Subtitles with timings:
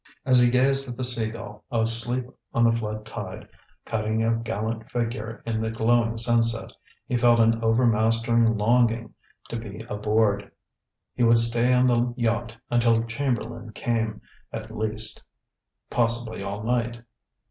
[0.25, 3.47] As he gazed at the Sea Gull, asleep on the flood tide,
[3.85, 6.71] cutting a gallant figure in the glowing sunset,
[7.05, 9.13] he felt an overmastering longing
[9.49, 10.49] to be aboard.
[11.13, 15.21] He would stay on the yacht until Chamberlain came, at least;
[15.91, 17.03] possibly all night.